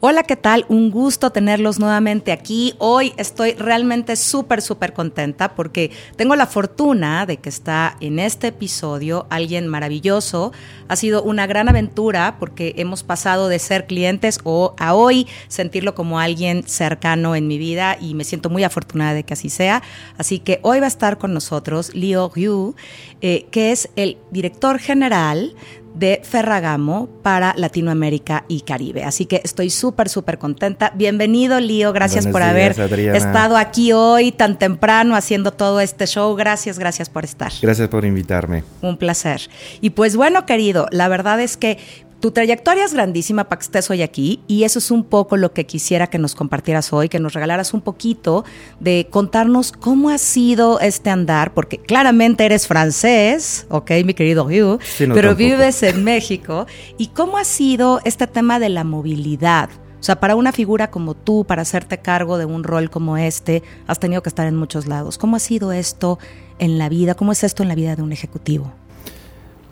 [0.00, 0.64] Hola, ¿qué tal?
[0.68, 2.72] Un gusto tenerlos nuevamente aquí.
[2.78, 8.46] Hoy estoy realmente súper, súper contenta porque tengo la fortuna de que está en este
[8.46, 10.52] episodio alguien maravilloso.
[10.86, 15.96] Ha sido una gran aventura porque hemos pasado de ser clientes o a hoy sentirlo
[15.96, 19.82] como alguien cercano en mi vida y me siento muy afortunada de que así sea.
[20.16, 22.76] Así que hoy va a estar con nosotros Leo Ryu,
[23.20, 25.56] eh, que es el director general
[25.94, 29.04] de Ferragamo para Latinoamérica y Caribe.
[29.04, 30.92] Así que estoy súper, súper contenta.
[30.94, 31.92] Bienvenido, Lío.
[31.92, 33.18] Gracias Buenos por días, haber Adriana.
[33.18, 36.34] estado aquí hoy tan temprano haciendo todo este show.
[36.36, 37.52] Gracias, gracias por estar.
[37.60, 38.64] Gracias por invitarme.
[38.82, 39.48] Un placer.
[39.80, 41.78] Y pues bueno, querido, la verdad es que
[42.20, 45.52] tu trayectoria es grandísima para que estés hoy aquí y eso es un poco lo
[45.52, 48.44] que quisiera que nos compartieras hoy, que nos regalaras un poquito
[48.80, 54.80] de contarnos cómo ha sido este andar, porque claramente eres francés, ok, mi querido Hugh,
[54.82, 55.36] Sí, no, pero tampoco.
[55.36, 56.66] vives en México.
[56.96, 59.70] ¿Y cómo ha sido este tema de la movilidad?
[60.00, 63.62] O sea, para una figura como tú, para hacerte cargo de un rol como este,
[63.86, 65.18] has tenido que estar en muchos lados.
[65.18, 66.18] ¿Cómo ha sido esto
[66.58, 67.14] en la vida?
[67.14, 68.72] ¿Cómo es esto en la vida de un ejecutivo?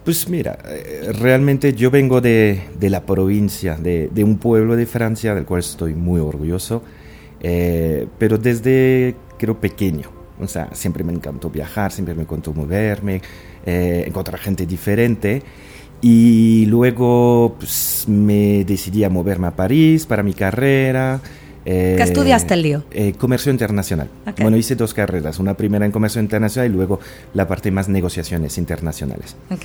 [0.07, 4.87] Pues mira, eh, realmente yo vengo de, de la provincia, de, de un pueblo de
[4.87, 6.85] Francia del cual estoy muy orgulloso,
[7.41, 10.09] eh, pero desde creo pequeño.
[10.39, 13.21] O sea, siempre me encantó viajar, siempre me encantó moverme,
[13.67, 15.43] eh, encontrar gente diferente.
[16.01, 21.21] Y luego pues, me decidí a moverme a París para mi carrera.
[21.67, 22.85] Eh, ¿Qué estudiaste, Lío?
[22.93, 24.09] eh, comercio internacional.
[24.27, 24.41] Ok.
[24.41, 27.01] Bueno, hice dos carreras, una primera en comercio internacional y luego
[27.35, 29.37] la parte más negociaciones internacionales.
[29.51, 29.65] Ok.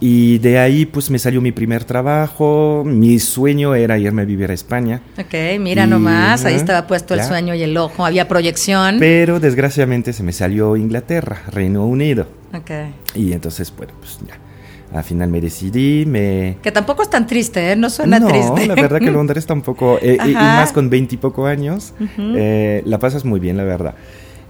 [0.00, 4.50] Y de ahí pues me salió mi primer trabajo, mi sueño era irme a vivir
[4.50, 7.26] a España, Ok, mira Y, nomás, ahí estaba puesto el ya.
[7.26, 8.96] sueño y el ojo, había proyección.
[9.00, 12.26] pero desgraciadamente se me salió Inglaterra, Reino Unido.
[12.54, 12.70] Ok.
[13.14, 14.38] Y entonces, bueno, pues ya,
[14.92, 16.56] al final me decidí, me...
[16.62, 17.76] Que tampoco es tan triste, ¿eh?
[17.76, 18.66] No suena no, triste.
[18.66, 22.32] la verdad que Londres tampoco, eh, y, y más con veintipoco años, Ujú.
[22.36, 23.94] eh, la pasas muy bien, la verdad.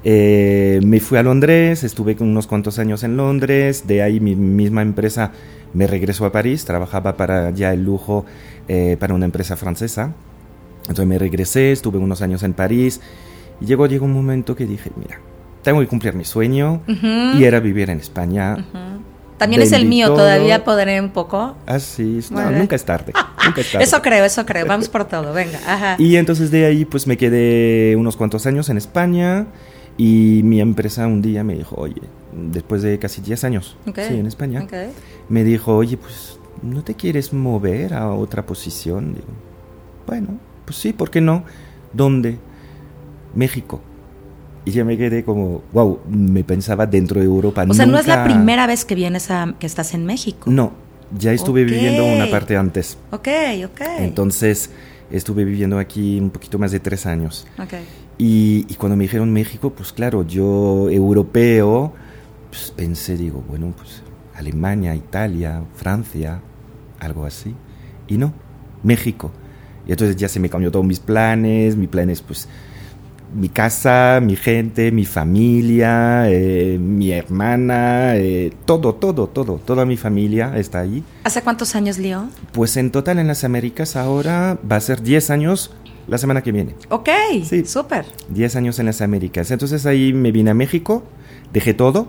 [0.05, 4.83] Eh, me fui a Londres, estuve unos cuantos años en Londres, de ahí mi misma
[4.83, 5.33] empresa
[5.75, 8.25] me regresó a París, trabajaba para ya el lujo
[8.69, 10.13] eh, para una empresa francesa.
[10.83, 13.01] Entonces me regresé, estuve unos años en París
[13.61, 15.19] y llegó, llegó un momento que dije, mira,
[15.63, 17.37] tengo que cumplir mi sueño Ujú.
[17.39, 18.55] y era vivir en España.
[18.55, 18.98] Ujú.
[19.39, 21.57] También es el mío, todavía podré un poco.
[21.67, 22.31] Así, es.
[22.31, 23.13] No, nunca es tarde,
[23.45, 23.85] nunca es tarde.
[23.85, 24.67] Eso creo, eso creo.
[24.67, 25.59] Vamos por todo, venga.
[25.67, 25.97] Ajá.
[25.99, 29.47] Y entonces de ahí pues me quedé unos cuantos años en España
[29.97, 34.27] y mi empresa un día me dijo, oye, después de casi 10 años, sí, en
[34.27, 34.67] España,
[35.29, 39.15] me dijo, oye, pues, ¿no te quieres mover a otra posición?
[39.15, 39.27] Digo,
[40.07, 41.45] bueno, pues sí, ¿por qué no?
[41.93, 42.39] ¿Dónde?
[43.35, 43.81] México.
[44.65, 47.65] Y ya me quedé como, wow, me pensaba dentro de Europa.
[47.69, 50.51] O sea, no es la nunca- primera vez que vienes a que estás en México.
[50.51, 50.73] No,
[51.17, 51.71] ya estuve Ok.
[51.71, 52.99] viviendo una parte antes.
[53.11, 53.29] Ok,
[53.65, 53.81] ok.
[54.01, 54.71] Entonces,
[55.11, 57.47] estuve viviendo aquí un poquito más de tres años.
[57.59, 57.75] Ok.
[58.19, 61.93] Y, y cuando me dijeron México, pues claro, yo europeo,
[62.51, 64.03] pues pensé, digo, bueno, pues
[64.35, 66.41] Alemania, Italia, Francia,
[66.99, 67.55] algo así.
[68.09, 68.33] Y no,
[68.83, 69.31] México.
[69.87, 72.49] Y entonces ya se me cambió todos mis planes, mi plan es pues
[73.35, 79.97] mi casa, mi gente, mi familia, eh, mi hermana, eh, todo, todo, todo, toda mi
[79.97, 81.03] familia está ahí.
[81.25, 82.25] ¿Hace cuántos años, Lío?
[82.53, 85.71] Pues en total en las Américas ahora va a ser 10 años
[86.07, 86.75] la semana que viene.
[86.89, 87.09] Ok,
[87.45, 87.65] Sí.
[87.67, 88.07] súper.
[88.31, 89.51] 10 años en las Américas.
[89.51, 91.03] Entonces ahí me vine a México,
[91.53, 92.09] dejé todo,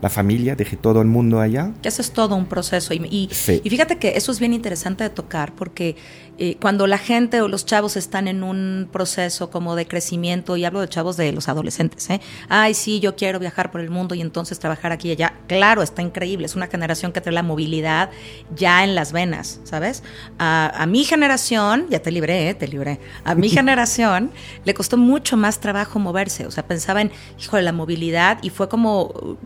[0.00, 1.72] la familia, dejé todo el mundo allá.
[1.82, 2.94] Que eso es todo un proceso.
[2.94, 3.60] Y, y- Sí.
[3.64, 5.96] y fíjate que eso es bien interesante de tocar porque
[6.40, 10.64] eh, cuando la gente o los chavos están en un proceso como de crecimiento, y
[10.64, 12.20] hablo de chavos de los adolescentes, ¿eh?
[12.48, 15.34] ay, sí, yo quiero viajar por el mundo y entonces trabajar aquí y allá.
[15.48, 16.46] Claro, está increíble.
[16.46, 18.10] Es una generación que trae la movilidad
[18.54, 20.04] ya en las venas, ¿sabes?
[20.38, 22.54] A, a mi generación, ya te libré, ¿eh?
[22.54, 23.00] te libré.
[23.24, 24.30] A mi generación
[24.64, 26.46] le costó mucho más trabajo moverse.
[26.46, 29.36] O sea, pensaba en, híjole, la movilidad y fue como uh,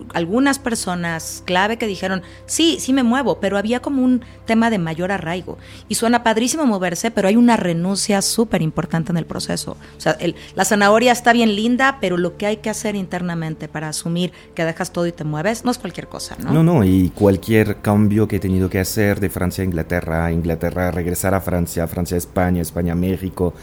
[0.42, 4.78] algunas personas clave que dijeron, sí, sí me muevo, pero había como un tema de
[4.78, 5.56] mayor arraigo.
[5.88, 9.76] Y suena padrísimo moverse, pero hay una renuncia súper importante en el proceso.
[9.96, 13.68] O sea, el- la zanahoria está bien linda, pero lo que hay que hacer internamente
[13.68, 16.52] para asumir que dejas todo y te mueves no es cualquier cosa, ¿no?
[16.52, 20.32] No, no, y cualquier cambio que he tenido que hacer de Francia a Inglaterra, a
[20.32, 23.54] Inglaterra, regresar a Francia, Francia a España, España a México,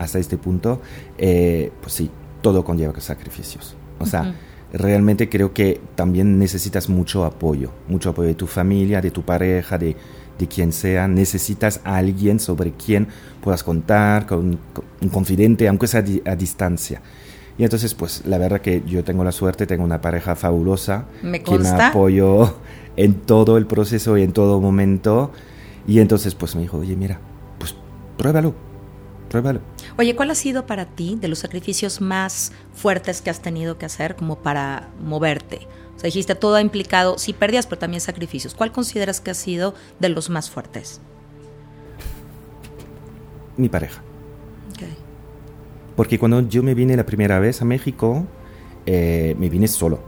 [0.00, 0.82] hasta este punto,
[1.16, 2.10] eh, pues sí,
[2.42, 3.76] todo conlleva sacrificios.
[4.00, 4.32] O sea, Ujú.
[4.74, 9.78] Realmente creo que también necesitas mucho apoyo, mucho apoyo de tu familia, de tu pareja,
[9.78, 9.96] de,
[10.38, 11.06] de quien sea.
[11.06, 13.06] Necesitas a alguien sobre quien
[13.40, 14.58] puedas contar, con,
[15.00, 17.00] un confidente, aunque sea a distancia.
[17.56, 21.58] Y entonces, pues la verdad que yo tengo la suerte, tengo una pareja fabulosa que
[21.58, 22.56] me apoyó
[22.96, 25.30] en todo el proceso y en todo momento.
[25.86, 27.20] Y entonces, pues me dijo, oye, mira,
[27.58, 27.76] pues
[28.16, 28.54] pruébalo,
[29.28, 29.60] pruébalo.
[29.96, 33.86] Oye, ¿cuál ha sido para ti de los sacrificios más fuertes que has tenido que
[33.86, 35.68] hacer como para moverte?
[35.96, 38.54] O sea, dijiste, todo ha implicado, sí, pérdidas, pero también sacrificios.
[38.54, 41.00] ¿Cuál consideras que ha sido de los más fuertes?
[43.56, 44.02] Mi pareja.
[45.96, 48.26] Porque cuando yo me vine la primera vez a México,
[48.84, 50.00] eh, me vine solo.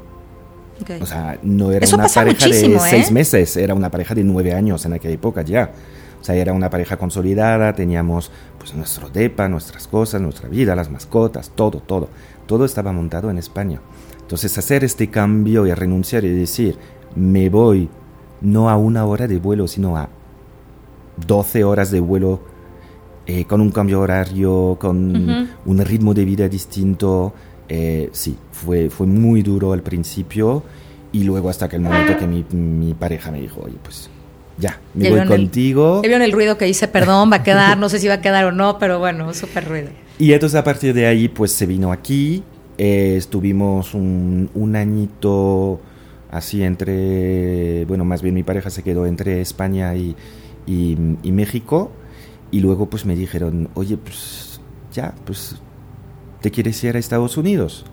[1.00, 2.78] O sea, no era una pareja de ¿eh?
[2.80, 5.70] seis meses, era una pareja de nueve años en aquella época ya.
[6.20, 10.90] O sea, era una pareja consolidada, teníamos pues nuestro depa, nuestras cosas, nuestra vida, las
[10.90, 12.08] mascotas, todo, todo.
[12.46, 13.80] Todo estaba montado en España.
[14.20, 16.76] Entonces, hacer este cambio y renunciar y decir,
[17.14, 17.88] me voy
[18.40, 20.08] no a una hora de vuelo, sino a
[21.26, 22.40] 12 horas de vuelo
[23.26, 27.32] eh, con un cambio horario, con un ritmo de vida distinto.
[27.68, 30.62] Eh, sí, fue, fue muy duro al principio
[31.12, 34.10] y luego hasta que el momento que mi, mi pareja me dijo, oye, pues
[34.58, 36.00] ya, me voy contigo.
[36.02, 38.20] El, vieron el ruido que dice, perdón, va a quedar, no sé si va a
[38.20, 39.88] quedar o no, pero bueno, súper ruido.
[40.18, 42.42] Y entonces a partir de ahí, pues se vino aquí,
[42.78, 45.80] eh, estuvimos un, un añito
[46.30, 50.16] así entre, bueno, más bien mi pareja se quedó entre España y,
[50.66, 51.92] y, y México
[52.50, 54.60] y luego pues me dijeron, oye, pues
[54.92, 55.56] ya, pues
[56.40, 57.84] te quieres ir a Estados Unidos.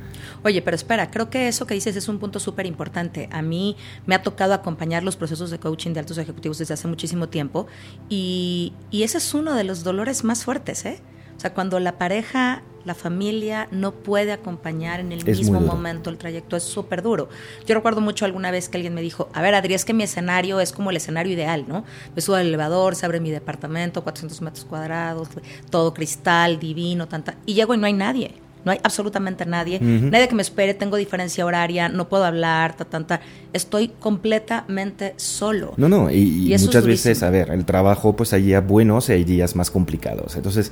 [0.44, 3.30] Oye, pero espera, creo que eso que dices es un punto súper importante.
[3.32, 3.76] A mí
[4.06, 7.68] me ha tocado acompañar los procesos de coaching de altos ejecutivos desde hace muchísimo tiempo
[8.10, 11.02] y, y ese es uno de los dolores más fuertes, ¿eh?
[11.38, 16.18] O sea, cuando la pareja la familia no puede acompañar en el mismo momento el
[16.18, 17.30] trayecto, es súper duro.
[17.66, 20.04] Yo recuerdo mucho alguna vez que alguien me dijo, a ver, Adri, es que mi
[20.04, 21.86] escenario es como el escenario ideal, ¿no?
[22.16, 25.30] Me subo al elevador, se abre mi departamento, 400 metros cuadrados,
[25.70, 27.36] todo cristal, divino, tanta...
[27.46, 28.43] Y llego y no hay nadie.
[28.66, 32.86] No hay absolutamente nadie, nadie que me espere, tengo diferencia horaria, no puedo hablar, ta,
[32.86, 33.22] ta, ta.
[33.52, 35.74] estoy completamente solo.
[35.76, 39.24] No, no, y, muchas veces, a ver, el trabajo, pues hay días buenos y hay
[39.26, 40.38] días más complicados.
[40.38, 40.72] Entonces,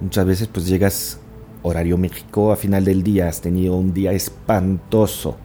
[0.00, 1.18] muchas veces, pues llegas
[1.62, 5.36] horario México, a final del día has tenido un día espantoso,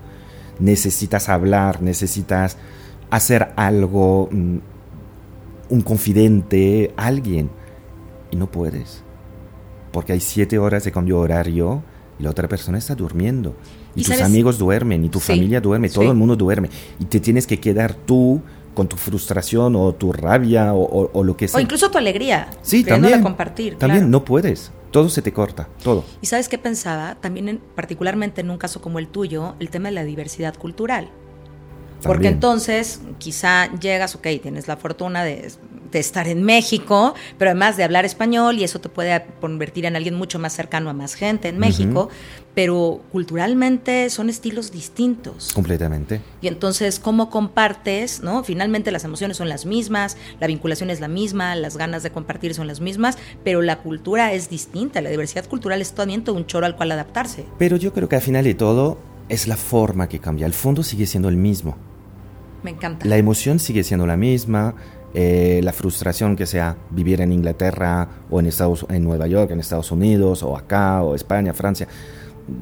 [0.59, 2.57] necesitas hablar, necesitas
[3.09, 4.57] hacer algo, mm,
[5.69, 7.49] un confidente, alguien,
[8.31, 9.03] y no puedes,
[9.91, 11.83] porque hay siete horas de cambio horario
[12.19, 13.55] y la otra persona está durmiendo.
[13.95, 16.69] Y, tus amigos duermen, y tu familia duerme, todo el mundo duerme.
[16.99, 18.41] Y te tienes que quedar tú
[18.73, 21.57] con tu frustración o tu rabia o, lo que sea.
[21.57, 22.49] O incluso tu alegría.
[22.61, 23.21] Sí, también.
[23.23, 23.75] compartir.
[23.77, 26.03] También no puedes todo se te corta, todo.
[26.21, 27.15] ¿Y sabes qué pensaba?
[27.15, 31.09] También, particularmente en un caso como el tuyo, el tema de la diversidad cultural.
[32.03, 35.51] Porque entonces quizá llegas, ok, tienes la fortuna de,
[35.93, 40.13] estar en México, pero además de hablar español y eso te puede convertir en alguien
[40.13, 42.09] mucho más cercano a más gente en México,
[42.53, 45.53] pero culturalmente son estilos distintos.
[45.55, 46.21] Completamente.
[46.39, 48.21] Y entonces, ¿cómo compartes?
[48.21, 48.43] ¿no?
[48.43, 52.53] Finalmente las emociones son las mismas, la vinculación es la misma, las ganas de compartir
[52.53, 56.45] son las mismas, pero la cultura es distinta, la diversidad cultural es también todo un
[56.45, 57.45] choro al cual adaptarse.
[57.57, 60.83] Pero yo creo que al final de todo es la forma que cambia, el fondo
[60.83, 61.86] sigue siendo el mismo.
[62.63, 63.05] Me encanta.
[63.05, 64.75] La emoción sigue siendo la misma,
[65.13, 69.59] eh, la frustración que sea vivir en Inglaterra o en, Estados, en Nueva York, en
[69.59, 71.87] Estados Unidos, o acá, o España, Francia.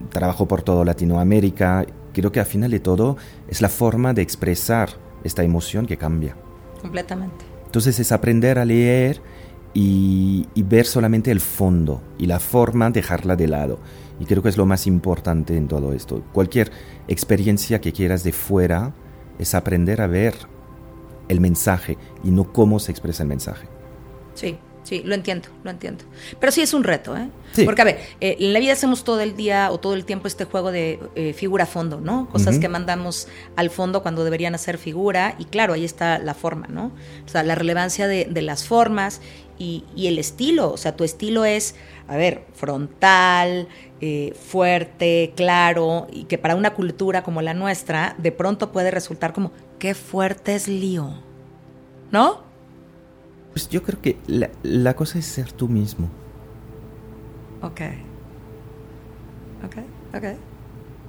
[0.10, 1.86] Trabajo por todo Latinoamérica.
[2.14, 4.90] Creo que al final de todo es la forma de expresar
[5.24, 6.36] esta emoción que cambia.
[6.82, 7.46] Completamente.
[7.66, 9.22] Entonces es aprender a leer
[9.74, 13.80] y, y ver solamente el fondo y la forma dejarla de lado.
[14.20, 16.24] Y creo que es lo más importante en todo esto.
[16.32, 16.72] Cualquier
[17.08, 18.94] experiencia que quieras de fuera,
[19.40, 20.36] es aprender a ver
[21.28, 23.68] el mensaje y no cómo se expresa el mensaje.
[24.34, 26.04] Sí, sí, lo entiendo, lo entiendo.
[26.40, 27.30] Pero sí es un reto, ¿eh?
[27.64, 30.28] Porque, a ver, eh, en la vida hacemos todo el día o todo el tiempo
[30.28, 32.30] este juego de eh, figura-fondo, ¿no?
[32.30, 36.68] Cosas que mandamos al fondo cuando deberían hacer figura y claro, ahí está la forma,
[36.68, 36.92] ¿no?
[37.26, 39.22] O sea, la relevancia de, de las formas
[39.58, 41.76] y, y, el estilo, o sea, tu estilo es,
[42.08, 43.68] a ver, frontal,
[44.02, 49.34] eh, fuerte, claro, y que para una cultura como la nuestra, de pronto puede resultar
[49.34, 51.14] como, qué fuerte es lío,
[52.12, 52.44] ¿no?
[53.52, 56.10] Pues yo creo que la, la cosa es ser tú mismo.
[57.62, 57.82] Ok.
[59.64, 59.78] Ok,
[60.14, 60.24] ok.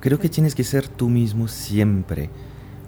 [0.01, 2.31] Creo que tienes que ser tú mismo siempre.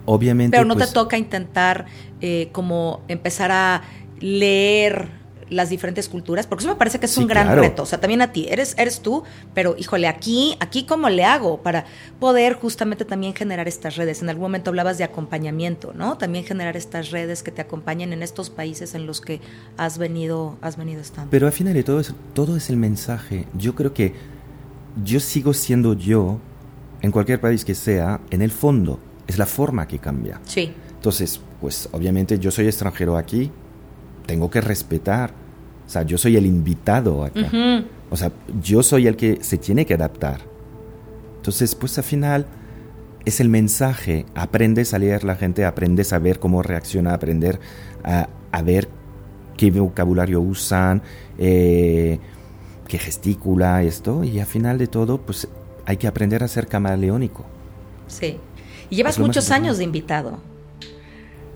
[0.07, 0.57] Obviamente.
[0.57, 1.85] Pero no te pues toca intentar
[2.21, 3.83] eh, como empezar a
[4.21, 5.18] leer
[5.51, 8.23] las diferentes culturas, porque eso me parece que es un gran reto, o sea, también
[8.23, 9.23] a ti, eres, eres tú,
[9.55, 11.85] pero híjole, aquí, aquí cómo le hago para
[12.21, 14.23] poder justamente también generar estas redes.
[14.23, 16.19] En algún momento hablabas de acompañamiento, ¿no?
[16.19, 19.41] También generar estas redes que te acompañen en estos países en los que
[19.77, 21.31] has venido, has venido estando.
[21.31, 23.47] Pero al final de todo, es, todo es el mensaje.
[23.55, 24.15] Yo creo que
[25.05, 26.39] yo sigo siendo yo
[27.03, 30.41] en cualquier país que sea, en el fondo, es la forma que cambia.
[30.45, 30.73] Sí.
[30.95, 33.51] Entonces, pues obviamente yo soy extranjero aquí,
[34.27, 35.33] tengo que respetar.
[35.89, 37.51] O sea, yo soy el invitado acá.
[38.11, 38.31] O sea,
[38.63, 40.43] yo soy el que se tiene que adaptar.
[41.37, 42.47] Entonces, pues al final
[43.25, 44.27] es el mensaje.
[44.35, 47.59] Aprendes a leer la gente, aprendes a ver cómo reacciona, aprender
[48.05, 48.29] a,
[48.63, 48.87] ver
[49.57, 51.01] qué vocabulario usan,
[51.39, 52.19] eh,
[52.87, 54.25] qué gesticula esto.
[54.25, 55.49] Y al final de todo, pues
[55.87, 57.47] hay que aprender a ser camaleónico.
[58.09, 58.37] Sí.
[58.91, 60.39] Y llevas muchos años de invitado.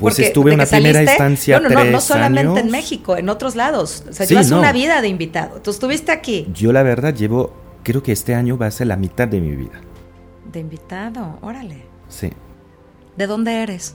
[0.03, 1.61] Pues estuve en una primera instancia.
[1.61, 4.05] No, no, no, no solamente en México, en otros lados.
[4.09, 5.61] O sea, llevas una vida de invitado.
[5.61, 6.47] Tú estuviste aquí.
[6.53, 7.55] Yo, la verdad, llevo.
[7.83, 9.81] Creo que este año va a ser la mitad de mi vida.
[10.53, 11.83] De invitado, órale.
[12.09, 12.31] Sí.
[13.17, 13.95] ¿De dónde eres?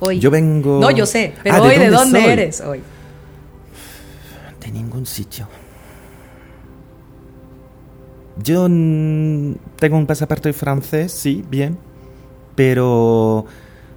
[0.00, 0.18] Hoy.
[0.18, 0.80] Yo vengo.
[0.80, 2.80] No, yo sé, pero ah, hoy, ¿de dónde, eres hoy?
[4.60, 5.48] De ningún sitio.
[8.42, 8.62] Yo
[9.76, 11.76] tengo un pasaporte francés, sí, bien,
[12.54, 13.46] pero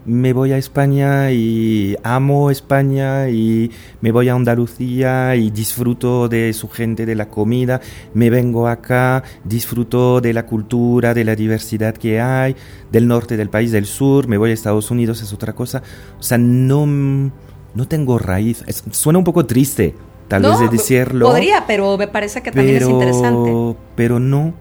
[0.05, 6.53] me voy a España y amo España y me voy a Andalucía y disfruto de
[6.53, 7.81] su gente, de la comida,
[8.13, 12.55] me vengo acá, disfruto de la cultura, de la diversidad que hay,
[12.91, 15.84] del norte del país, del sur, me voy a Estados Unidos, es otra cosa.
[16.20, 18.63] O sea, no, no tengo raíz.
[18.91, 19.96] suena un poco triste,
[20.27, 21.27] tal vez de decirlo.
[21.27, 23.77] Podría, pero me parece que también es interesante.
[23.96, 24.53] Pero no,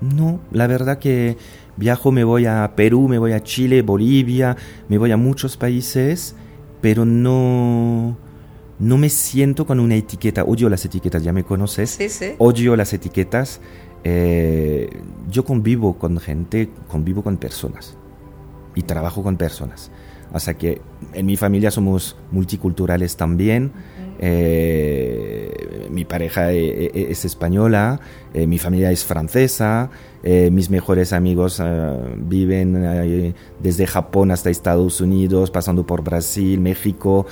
[0.00, 1.36] no, la verdad que
[1.76, 4.56] Viajo, me voy a Perú, me voy a Chile, Bolivia,
[4.88, 6.34] me voy a muchos países,
[6.80, 8.16] pero no,
[8.78, 10.44] no me siento con una etiqueta.
[10.44, 11.90] Odio las etiquetas, ya me conoces.
[11.90, 12.32] Sí, sí.
[12.38, 13.60] Odio las etiquetas.
[14.04, 14.88] Eh,
[15.30, 17.96] yo convivo con gente, convivo con personas
[18.74, 19.90] y trabajo con personas.
[20.32, 20.80] O sea que
[21.12, 23.72] en mi familia somos multiculturales también.
[24.18, 28.00] Eh, mi pareja e, e, es española,
[28.34, 29.90] eh, mi familia es francesa,
[30.22, 31.62] eh, mis mejores amigos
[32.16, 37.26] viven desde Japón hasta Estados Unidos, pasando por Brasil, México,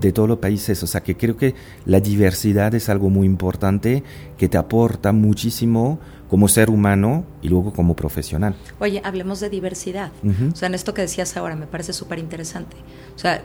[0.00, 0.82] de todos los países.
[0.82, 4.02] O sea que creo que la diversidad es algo muy importante
[4.36, 5.98] que te aporta muchísimo
[6.28, 8.54] como ser humano y luego como profesional.
[8.80, 10.12] Oye, hablemos de diversidad.
[10.52, 12.76] O sea, en esto que decías ahora me parece súper interesante.
[13.16, 13.42] O sea,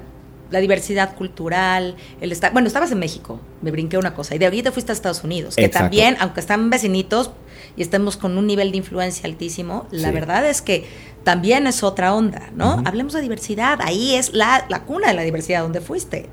[0.54, 4.46] la diversidad cultural, el estar, bueno, estabas en México, me brinqué una cosa, y de
[4.46, 7.32] ahorita fuiste a Estados Unidos, que también, aunque están vecinitos
[7.76, 10.86] y estemos con un nivel de influencia altísimo, la verdad es que
[11.24, 12.84] también es otra onda, ¿no?
[12.86, 16.30] Hablemos de diversidad, ahí es la, la, cuna de la diversidad donde fuiste,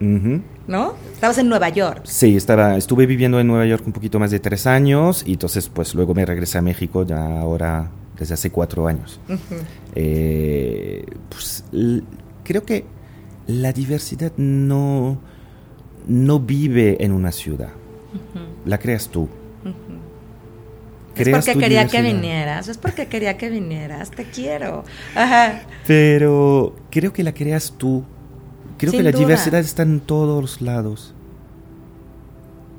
[0.66, 0.96] ¿no?
[1.14, 2.02] Estabas en Nueva York.
[2.04, 5.70] Sí, estaba, estuve viviendo en Nueva York un poquito más de tres años y entonces
[5.70, 9.18] pues luego me regresé a México ya ahora desde hace cuatro años.
[9.94, 11.64] Eh, pues
[12.44, 12.99] creo que
[13.50, 15.18] la diversidad no,
[16.06, 17.70] no vive en una ciudad.
[18.64, 19.28] La creas tú.
[21.16, 24.84] Es porque quería que vinieras, es porque quería que vinieras, te quiero.
[25.86, 28.04] Pero creo que la creas tú.
[28.78, 31.14] Creo que la diversidad está en todos lados.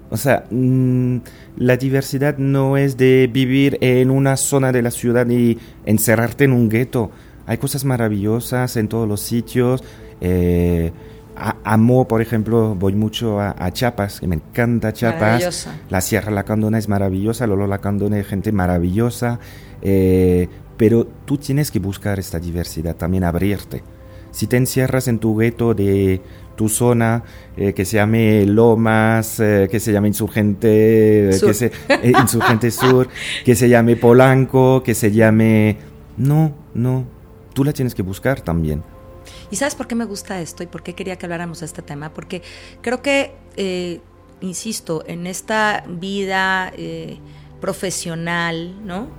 [0.09, 1.17] O sea, mm,
[1.57, 6.53] la diversidad no es de vivir en una zona de la ciudad y encerrarte en
[6.53, 7.11] un gueto.
[7.45, 9.83] Hay cosas maravillosas en todos los sitios.
[10.21, 10.91] Eh,
[11.63, 15.67] amo, por ejemplo, voy mucho a, Chiapas, que me encanta Chiapas.
[15.89, 19.39] La Sierra Lacandona es maravillosa, Lolo Lacandona es gente maravillosa.
[19.81, 20.47] Eh,
[20.77, 23.83] pero tú tienes que buscar esta diversidad, también abrirte.
[24.31, 26.21] Si te encierras en tu gueto de
[26.55, 27.23] tu zona,
[27.57, 31.71] eh, que se llame Lomas, que se llame Insurgente, Que se,
[32.03, 33.09] Insurgente Sur,
[33.45, 35.77] que se llame Polanco, que se llame...
[36.17, 37.05] No, no,
[37.53, 38.83] tú la tienes que buscar también.
[39.51, 41.81] ¿Y sabes por qué me gusta esto y por qué quería que habláramos de este
[41.81, 42.13] tema?
[42.13, 42.41] Porque
[42.81, 43.99] creo que, eh,
[44.39, 47.19] insisto, en esta vida eh,
[47.59, 49.09] profesional, ¿no?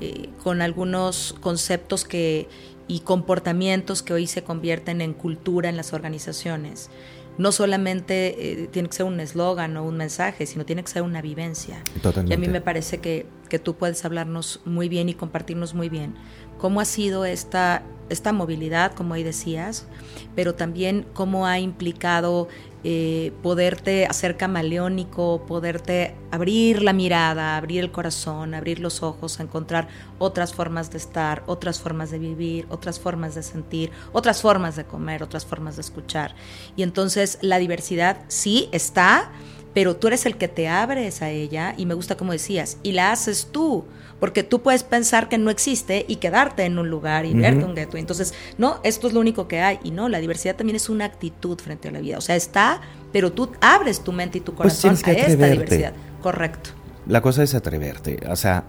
[0.00, 2.48] Eh, con algunos conceptos que
[2.88, 6.88] y comportamientos que hoy se convierten en cultura en las organizaciones.
[7.36, 11.20] No solamente tiene que ser un eslogan o un mensaje, sino tiene que ser una
[11.20, 11.82] vivencia.
[12.00, 12.32] Totalmente.
[12.32, 15.90] Y a mí me parece que, que tú puedes hablarnos muy bien y compartirnos muy
[15.90, 16.14] bien
[16.58, 19.86] cómo ha sido esta, esta movilidad, como ahí decías,
[20.34, 22.48] pero también cómo ha implicado
[22.88, 29.88] eh, poderte hacer camaleónico, poderte abrir la mirada, abrir el corazón, abrir los ojos, encontrar
[30.20, 34.84] otras formas de estar, otras formas de vivir, otras formas de sentir, otras formas de
[34.84, 36.36] comer, otras formas de escuchar.
[36.76, 39.32] Y entonces la diversidad sí está,
[39.74, 42.92] pero tú eres el que te abres a ella y me gusta como decías, y
[42.92, 43.84] la haces tú,
[44.20, 47.74] porque tú puedes pensar que no existe y quedarte en un lugar y verte un
[47.74, 47.96] gueto.
[47.96, 49.78] Entonces, no, esto es lo único que hay.
[49.84, 52.18] Y no, la diversidad también es una actitud frente a la vida.
[52.18, 52.80] O sea, está,
[53.12, 55.92] pero tú abres tu mente y tu Pues corazón a esta diversidad.
[56.22, 56.70] Correcto.
[57.06, 58.18] La cosa es atreverte.
[58.28, 58.64] O sea,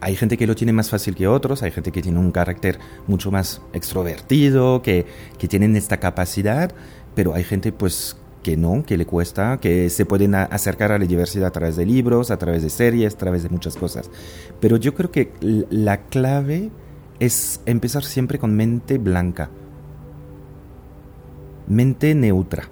[0.00, 2.78] hay gente que lo tiene más fácil que otros, hay gente que tiene un carácter
[3.06, 5.06] mucho más extrovertido, que,
[5.38, 6.72] que tienen esta capacidad,
[7.14, 11.06] pero hay gente pues que no, que le cuesta, que se pueden acercar a la
[11.06, 14.10] diversidad a través de libros, a través de series, a través de muchas cosas.
[14.60, 15.32] Pero yo creo que
[15.70, 16.70] la clave
[17.20, 19.50] es empezar siempre con mente blanca,
[21.68, 22.68] mente neutra.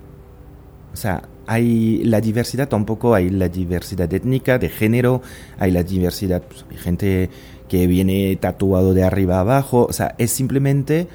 [0.93, 5.23] O sea, hay la diversidad tampoco, hay la diversidad étnica, de género,
[5.59, 7.31] hay la diversidad, pues, hay gente
[7.69, 11.07] que viene tatuado de arriba a abajo, o sea, es simplemente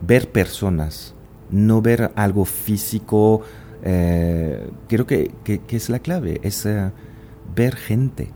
[0.00, 1.14] ver personas,
[1.50, 3.42] no ver algo físico,
[3.84, 6.90] eh, creo que, que- que es la clave, es eh,
[7.54, 8.30] ver gente.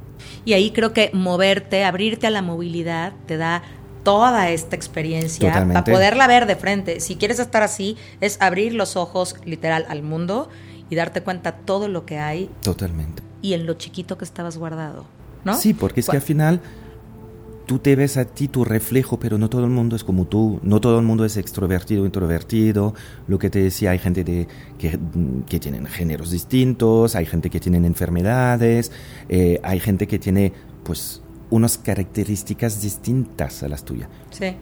[0.45, 3.63] Y ahí creo que moverte, abrirte a la movilidad, te da
[4.05, 5.83] toda esta experiencia Totalmente.
[5.83, 7.01] para poderla ver de frente.
[7.01, 10.49] Si quieres estar así, es abrir los ojos literal al mundo
[10.91, 13.23] y darte cuenta todo lo que hay Totalmente.
[13.43, 15.05] y en lo chiquito que estabas guardado,
[15.45, 15.55] ¿no?
[15.57, 16.61] Sí, porque es que al final
[17.69, 20.59] tú te ves a ti tu reflejo, pero no todo el mundo es como tú,
[20.63, 22.95] no todo el mundo es extrovertido, introvertido.
[23.27, 24.49] Lo que te decía, hay gente de,
[24.79, 24.99] que,
[25.47, 28.91] que tienen géneros distintos, hay gente que tienen enfermedades,
[29.29, 34.09] eh, hay gente que tiene pues unas características distintas a las tuyas.
[34.31, 34.57] Sí.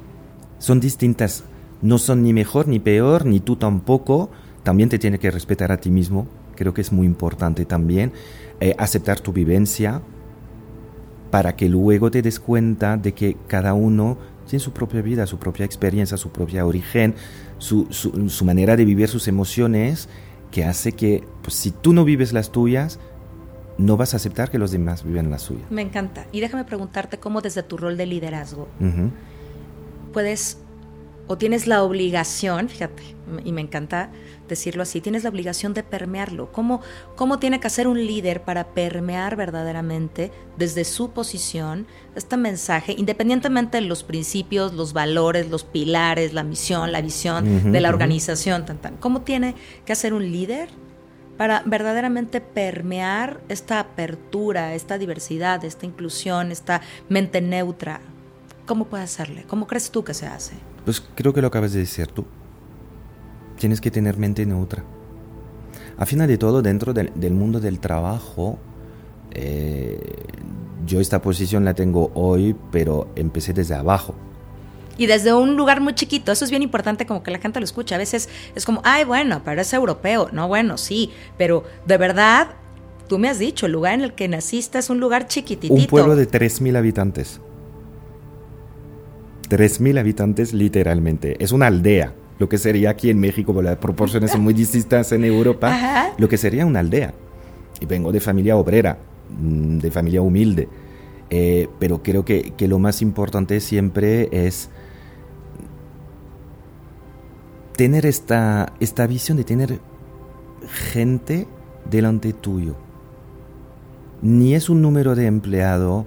[0.58, 1.44] Son distintas,
[1.82, 4.30] no son ni mejor ni peor, ni tú tampoco.
[4.64, 8.12] También te tienes que respetar a ti mismo, creo que es muy importante también.
[8.58, 10.02] Eh, aceptar tu vivencia,
[11.30, 15.38] para que luego te des cuenta de que cada uno tiene su propia vida, su
[15.38, 17.14] propia experiencia, su propia origen,
[17.58, 20.08] su, su, su manera de vivir sus emociones,
[20.50, 22.98] que hace que, pues si tú no vives las tuyas,
[23.78, 25.70] no vas a aceptar que los demás vivan las suyas.
[25.70, 26.26] Me encanta.
[26.32, 28.68] Y déjame preguntarte cómo desde tu rol de liderazgo
[30.12, 30.58] puedes
[31.26, 33.02] o tienes la obligación, fíjate,
[33.44, 34.10] y me encanta
[34.48, 36.52] decirlo así, tienes la obligación de permearlo.
[36.52, 36.80] ¿Cómo,
[37.16, 43.78] ¿Cómo tiene que hacer un líder para permear verdaderamente desde su posición este mensaje, independientemente
[43.78, 48.64] de los principios, los valores, los pilares, la misión, la visión de la organización?
[48.64, 48.96] Tan, tan?
[48.98, 50.68] ¿Cómo tiene que hacer un líder
[51.36, 58.00] para verdaderamente permear esta apertura, esta diversidad, esta inclusión, esta mente neutra?
[58.66, 59.44] ¿Cómo puede hacerle?
[59.46, 60.54] ¿Cómo crees tú que se hace?
[60.84, 62.24] Pues creo que lo acabas de decir tú.
[63.58, 64.84] Tienes que tener mente neutra.
[65.96, 68.58] A final de todo, dentro del, del mundo del trabajo,
[69.30, 69.98] eh,
[70.86, 74.14] yo esta posición la tengo hoy, pero empecé desde abajo.
[74.98, 77.64] Y desde un lugar muy chiquito, eso es bien importante como que la gente lo
[77.64, 77.96] escucha.
[77.96, 80.28] A veces es como, ay, bueno, pero es europeo.
[80.32, 82.48] No, bueno, sí, pero de verdad,
[83.08, 85.74] tú me has dicho, el lugar en el que naciste es un lugar chiquititito.
[85.74, 87.40] Un pueblo de 3.000 habitantes.
[89.48, 91.42] 3.000 habitantes literalmente.
[91.42, 92.14] Es una aldea.
[92.38, 96.12] Lo que sería aquí en México, porque las proporciones son muy distintas en Europa, Ajá.
[96.18, 97.14] lo que sería una aldea.
[97.80, 98.98] Y vengo de familia obrera,
[99.38, 100.68] mm, de familia humilde.
[101.30, 104.70] Eh, pero creo que, que lo más importante siempre es
[107.76, 109.80] tener esta, esta visión de tener
[110.92, 111.46] gente
[111.90, 112.76] delante tuyo.
[114.22, 116.06] Ni es un número de empleado,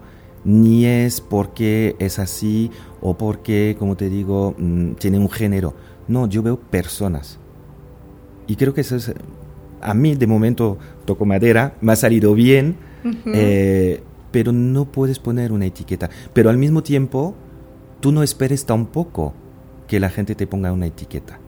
[0.49, 5.75] ni es porque es así o porque, como te digo, mm, tiene un género.
[6.07, 7.37] No, yo veo personas.
[8.47, 9.13] Y creo que eso es,
[9.79, 12.77] a mí de momento toco madera, me ha salido bien,
[13.27, 16.09] eh, pero no puedes poner una etiqueta.
[16.33, 17.35] Pero al mismo tiempo,
[17.99, 19.35] tú no esperes tampoco
[19.87, 21.39] que la gente te ponga una etiqueta.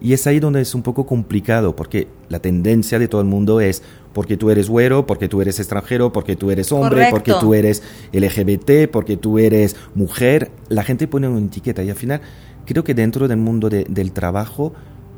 [0.00, 3.60] Y es ahí donde es un poco complicado, porque la tendencia de todo el mundo
[3.60, 7.10] es porque tú eres güero, porque tú eres extranjero, porque tú eres hombre, Correcto.
[7.12, 10.50] porque tú eres LGBT, porque tú eres mujer.
[10.68, 12.20] La gente pone una etiqueta y al final
[12.66, 14.72] creo que dentro del mundo de- del trabajo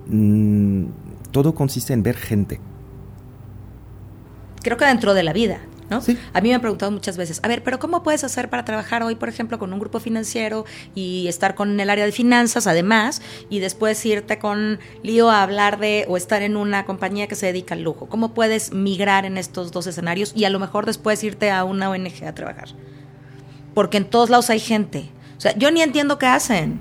[0.06, 0.84] mm,
[1.32, 2.60] todo consiste en ver gente.
[4.62, 5.58] Creo que dentro de la vida,
[5.90, 6.00] ¿no?
[6.00, 6.18] Sí.
[6.32, 9.02] A mí me han preguntado muchas veces, a ver, pero ¿cómo puedes hacer para trabajar
[9.02, 13.22] hoy, por ejemplo, con un grupo financiero y estar con el área de finanzas, además,
[13.50, 17.46] y después irte con lío a hablar de o estar en una compañía que se
[17.46, 18.06] dedica al lujo?
[18.06, 21.90] ¿Cómo puedes migrar en estos dos escenarios y a lo mejor después irte a una
[21.90, 22.68] ONG a trabajar?
[23.74, 25.10] Porque en todos lados hay gente.
[25.36, 26.80] O sea, yo ni entiendo qué hacen.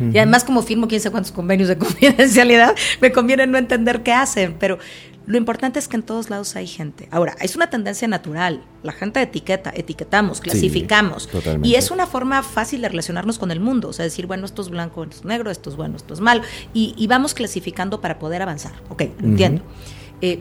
[0.00, 4.12] Y además como firmo quién sabe cuántos convenios de confidencialidad, me conviene no entender qué
[4.12, 4.78] hacen, pero
[5.26, 7.08] lo importante es que en todos lados hay gente.
[7.10, 8.62] Ahora, es una tendencia natural.
[8.82, 11.28] La gente etiqueta, etiquetamos, clasificamos.
[11.28, 11.66] totalmente.
[11.66, 13.88] y es una forma fácil de relacionarnos con el mundo.
[13.88, 16.20] O sea, decir, bueno, esto es blanco, esto es negro, esto es bueno, esto es
[16.20, 16.42] malo.
[16.74, 18.72] Y, y vamos clasificando para poder avanzar.
[18.90, 19.62] Ok, entiendo.
[20.20, 20.40] Eh,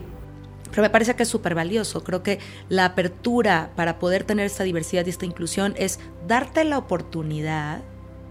[0.72, 2.04] Pero me parece que es súper valioso.
[2.04, 6.78] Creo que la apertura para poder tener esta diversidad y esta inclusión es darte la
[6.78, 7.82] oportunidad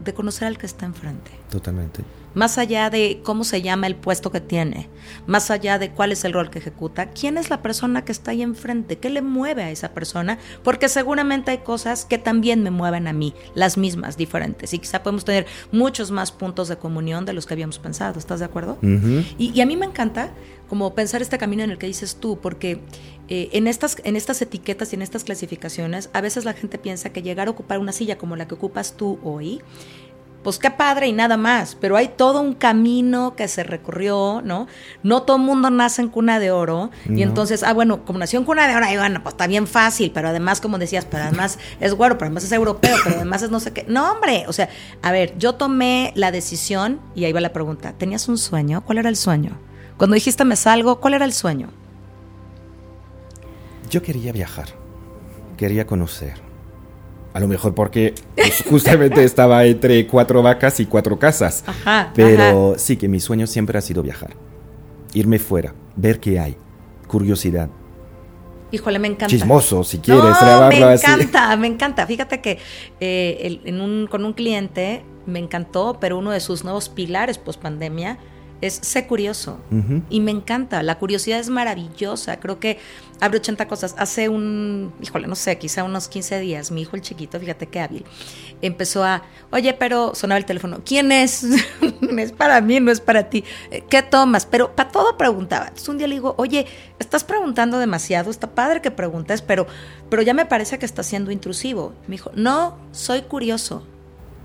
[0.05, 1.31] de conocer al que está enfrente.
[1.51, 2.03] Totalmente
[2.35, 4.89] más allá de cómo se llama el puesto que tiene,
[5.27, 8.31] más allá de cuál es el rol que ejecuta, quién es la persona que está
[8.31, 12.71] ahí enfrente, qué le mueve a esa persona, porque seguramente hay cosas que también me
[12.71, 17.25] mueven a mí, las mismas, diferentes, y quizá podemos tener muchos más puntos de comunión
[17.25, 18.79] de los que habíamos pensado, ¿estás de acuerdo?
[19.39, 20.31] y, a mí me encanta
[20.69, 22.81] como pensar este camino en el que dices tú, porque
[23.29, 27.11] eh, en, estas, en estas etiquetas y en estas clasificaciones, a veces la gente piensa
[27.11, 29.61] que llegar a ocupar una silla como la que ocupas tú hoy,
[30.43, 34.67] pues qué padre y nada más, pero hay todo un camino que se recorrió, ¿no?
[35.03, 38.41] No todo el mundo nace en cuna de oro y entonces, ah, bueno, como nació
[38.41, 41.25] en cuna de oro, ahí bueno, pues está bien fácil, pero además, como decías, pero
[41.25, 43.85] además es güero, pero además es europeo, pero además es no sé qué.
[43.89, 44.69] No, hombre, o sea,
[45.03, 48.83] a ver, yo tomé la decisión y ahí va la pregunta, ¿tenías un sueño?
[48.85, 49.59] ¿Cuál era el sueño?
[49.97, 51.69] Cuando dijiste me salgo, ¿cuál era el sueño?
[53.89, 54.69] Yo quería viajar,
[55.57, 56.42] quería conocer
[57.33, 61.65] a lo mejor porque pues, justamente estaba entre cuatro vacas y cuatro casas.
[61.67, 64.35] Ajá, Pero sí que mi sueño siempre ha sido viajar.
[65.15, 66.57] Irme fuera, ver qué hay.
[67.07, 67.69] Curiosidad.
[68.71, 69.27] Híjole, me encanta.
[69.27, 72.07] Chismoso, si quieres, no, Me encanta, me encanta.
[72.07, 72.59] Fíjate que
[73.01, 77.61] eh, en un, con un cliente me encantó, pero uno de sus nuevos pilares post
[77.61, 78.19] pandemia
[78.63, 79.59] es sé curioso.
[80.09, 82.39] Y me encanta, la curiosidad es maravillosa.
[82.39, 82.79] Creo que
[83.23, 83.95] abre 80 cosas.
[83.97, 87.81] Hace un, híjole, no sé, quizá unos 15 días, mi hijo el chiquito, fíjate qué
[87.81, 88.05] hábil,
[88.61, 91.45] empezó a, oye, pero sonaba el teléfono, ¿quién es?
[92.19, 93.45] es para mí, no es para ti.
[93.89, 94.45] ¿Qué tomas?
[94.45, 95.67] Pero para todo preguntaba.
[95.67, 96.67] Entonces un día le digo, oye,
[96.99, 99.67] estás preguntando demasiado, está padre que preguntes, pero,
[100.11, 101.95] pero ya me parece que estás siendo intrusivo.
[102.09, 103.87] Me dijo, no, soy curioso.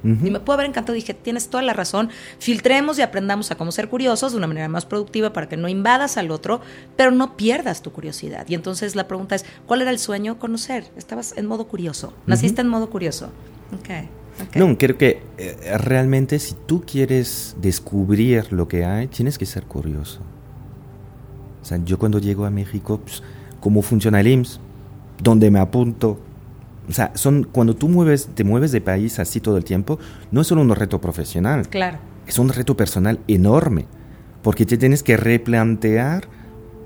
[0.07, 0.93] Y me pudo haber encantado.
[0.93, 2.09] Dije, tienes toda la razón.
[2.39, 5.67] Filtremos y aprendamos a cómo ser curiosos de una manera más productiva para que no
[5.67, 6.61] invadas al otro,
[6.95, 8.45] pero no pierdas tu curiosidad.
[8.47, 10.39] Y entonces la pregunta es, ¿cuál era el sueño?
[10.39, 10.85] Conocer.
[10.95, 12.13] Estabas en modo curioso.
[12.25, 13.29] Naciste en modo curioso.
[13.81, 14.09] Okay.
[14.55, 19.63] No, creo que eh, realmente si tú quieres descubrir lo que hay, tienes que ser
[19.63, 20.21] curioso.
[21.61, 23.23] O sea, yo cuando llego a México, pues,
[23.59, 24.59] ¿cómo funciona el IMSS?
[25.21, 26.19] ¿Dónde me apunto?
[26.89, 30.00] O sea, son, cuando tú mueves, te mueves de país así todo el tiempo,
[30.32, 31.67] no es solo un reto profesional.
[31.67, 31.97] Claro.
[32.26, 33.86] Es un reto personal enorme.
[34.41, 36.28] Porque te tienes que replantear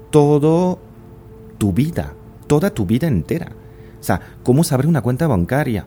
[0.09, 0.79] todo
[1.57, 2.13] tu vida,
[2.47, 3.51] toda tu vida entera.
[3.99, 5.85] O sea, cómo se abre una cuenta bancaria.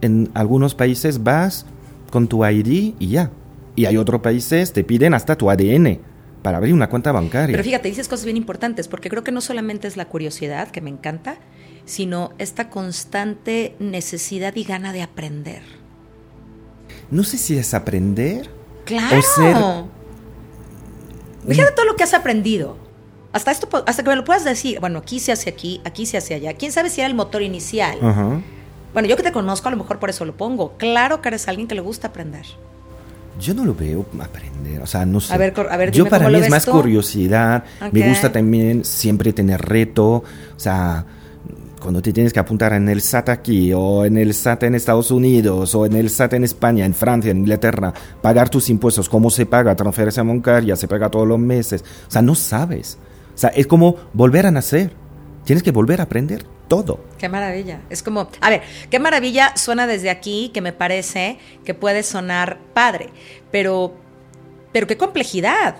[0.00, 1.66] En algunos países vas
[2.10, 3.30] con tu ID y ya.
[3.76, 6.00] Y hay otros países te piden hasta tu ADN
[6.42, 7.52] para abrir una cuenta bancaria.
[7.52, 10.80] Pero fíjate, dices cosas bien importantes, porque creo que no solamente es la curiosidad, que
[10.80, 11.36] me encanta,
[11.88, 15.62] sino esta constante necesidad y gana de aprender.
[17.10, 18.50] No sé si es aprender.
[18.84, 19.18] Claro.
[19.18, 19.56] O ser...
[21.48, 22.76] Fíjate todo lo que has aprendido.
[23.32, 26.18] Hasta esto, hasta que me lo puedas decir, bueno, aquí se hace aquí, aquí se
[26.18, 26.52] hace allá.
[26.54, 27.96] ¿Quién sabe si era el motor inicial?
[28.92, 30.76] Bueno, yo que te conozco, a lo mejor por eso lo pongo.
[30.76, 32.44] Claro que eres alguien que le gusta aprender.
[33.40, 35.32] Yo no lo veo aprender, o sea, no sé.
[35.32, 37.64] A ver, a ver, yo para mí es más curiosidad.
[37.92, 40.24] Me gusta también siempre tener reto, o
[40.58, 41.06] sea,
[41.80, 45.10] cuando te tienes que apuntar en el SAT aquí, o en el SAT en Estados
[45.10, 49.30] Unidos, o en el SAT en España, en Francia, en Inglaterra, pagar tus impuestos, cómo
[49.30, 51.84] se paga, transferencia monetaria, se paga todos los meses.
[52.06, 52.98] O sea, no sabes.
[53.34, 54.92] O sea, es como volver a nacer.
[55.44, 57.00] Tienes que volver a aprender todo.
[57.18, 57.80] Qué maravilla.
[57.90, 62.58] Es como, a ver, qué maravilla suena desde aquí, que me parece que puede sonar
[62.74, 63.10] padre,
[63.50, 63.94] pero,
[64.72, 65.76] pero qué complejidad.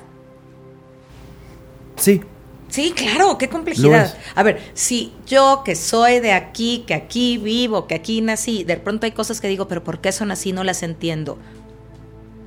[1.97, 2.23] Sí,
[2.68, 4.14] Sí, claro, qué complejidad.
[4.35, 8.76] A ver, si yo que soy de aquí, que aquí vivo, que aquí nací, de
[8.76, 10.52] pronto hay cosas que digo, pero ¿por qué son así?
[10.52, 11.38] No las entiendo.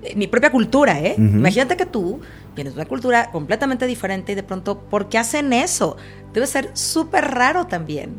[0.03, 1.15] Eh, mi propia cultura, ¿eh?
[1.17, 2.21] Imagínate que tú
[2.55, 5.97] vienes de una cultura completamente diferente y de pronto, ¿por qué hacen eso?
[6.33, 8.13] Debe ser súper raro también.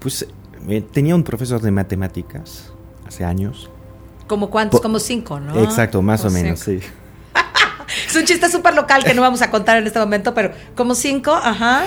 [0.00, 0.26] Pues
[0.68, 2.72] eh, tenía un profesor de matemáticas
[3.06, 3.70] hace años.
[4.26, 4.82] ¿Como cuántos?
[4.82, 5.58] Como cinco, ¿no?
[5.62, 6.80] Exacto, más o menos, sí
[8.08, 10.94] es un chiste súper local que no vamos a contar en este momento, pero como
[10.94, 11.84] cinco, ajá.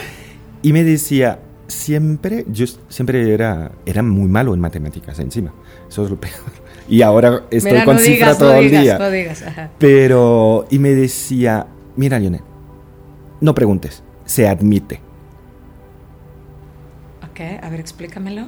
[0.62, 5.53] Y me decía, siempre, yo siempre era, era muy malo en matemáticas encima.
[5.89, 6.62] Eso es lo peor.
[6.88, 8.97] Y ahora estoy con cifra todo el día.
[8.97, 9.69] No digas, ajá.
[9.79, 12.41] Pero, y me decía, mira, Lionel,
[13.39, 15.01] no preguntes, se admite.
[17.23, 18.47] Ok, a ver, explícamelo.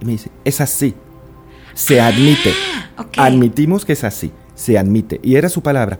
[0.00, 0.94] Y me dice, es así.
[1.74, 2.52] Se admite.
[2.96, 4.32] Ah, Admitimos que es así.
[4.54, 5.20] Se admite.
[5.22, 5.98] Y era su palabra.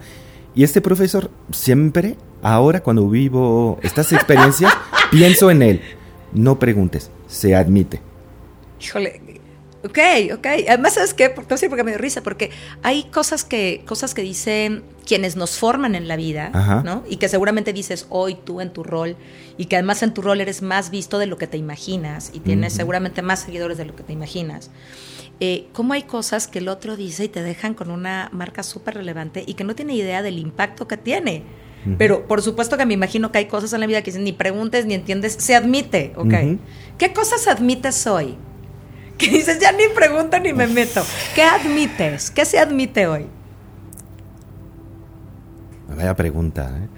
[0.58, 4.74] Y este profesor siempre, ahora cuando vivo estas experiencias,
[5.12, 5.80] pienso en él.
[6.32, 8.00] No preguntes, se admite.
[8.80, 9.38] Híjole,
[9.84, 9.98] Ok,
[10.34, 10.46] ok.
[10.68, 11.30] Además, ¿sabes qué?
[11.30, 12.50] Porque, sí, porque me dio risa, porque
[12.82, 16.82] hay cosas que, cosas que dicen quienes nos forman en la vida, Ajá.
[16.84, 17.04] ¿no?
[17.08, 19.16] Y que seguramente dices hoy tú en tu rol,
[19.56, 22.40] y que además en tu rol eres más visto de lo que te imaginas, y
[22.40, 24.72] tienes seguramente más seguidores de lo que te imaginas.
[25.40, 28.94] Eh, ¿Cómo hay cosas que el otro dice y te dejan con una marca súper
[28.94, 31.44] relevante y que no tiene idea del impacto que tiene?
[31.96, 34.32] Pero por supuesto que me imagino que hay cosas en la vida que dicen, ni
[34.32, 36.34] preguntes ni entiendes, se admite, ¿ok?
[36.98, 38.36] ¿Qué cosas admites hoy?
[39.18, 41.02] Que dices, ya ni pregunto ni me meto.
[41.34, 42.30] ¿Qué admites?
[42.30, 43.26] ¿Qué se admite hoy?
[45.88, 46.88] Vaya pregunta, ¿eh?